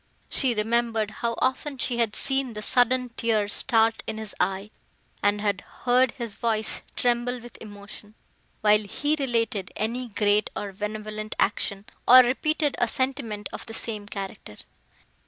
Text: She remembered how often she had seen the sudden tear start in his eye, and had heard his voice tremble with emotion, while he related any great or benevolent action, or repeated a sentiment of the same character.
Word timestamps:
She 0.29 0.55
remembered 0.55 1.11
how 1.21 1.35
often 1.37 1.77
she 1.77 1.99
had 1.99 2.15
seen 2.15 2.53
the 2.53 2.63
sudden 2.63 3.09
tear 3.09 3.47
start 3.47 4.01
in 4.07 4.17
his 4.17 4.33
eye, 4.39 4.71
and 5.21 5.41
had 5.41 5.61
heard 5.85 6.09
his 6.13 6.37
voice 6.37 6.81
tremble 6.95 7.39
with 7.39 7.59
emotion, 7.61 8.15
while 8.61 8.81
he 8.83 9.15
related 9.19 9.71
any 9.75 10.07
great 10.07 10.49
or 10.55 10.73
benevolent 10.73 11.35
action, 11.39 11.85
or 12.07 12.21
repeated 12.23 12.75
a 12.79 12.87
sentiment 12.87 13.47
of 13.53 13.67
the 13.67 13.75
same 13.75 14.07
character. 14.07 14.57